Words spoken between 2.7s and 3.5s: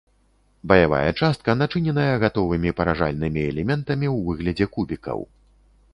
паражальнымі